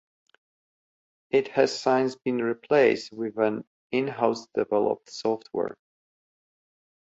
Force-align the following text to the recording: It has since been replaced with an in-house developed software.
It 1.29 1.49
has 1.49 1.79
since 1.79 2.15
been 2.15 2.37
replaced 2.41 3.11
with 3.13 3.37
an 3.37 3.63
in-house 3.91 4.47
developed 4.55 5.11
software. 5.11 5.77